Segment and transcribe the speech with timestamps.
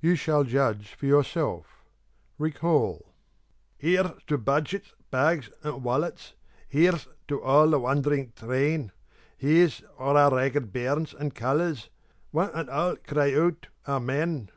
[0.00, 1.82] You shall judge for yourself.
[2.38, 3.04] Recall:
[3.76, 6.34] Here's to budgets, bags, and wallets!
[6.68, 8.92] Here's to all the wandering train!
[9.36, 11.90] Here's our ragged bairns and callers!
[12.30, 14.50] One and all cry out, Amen!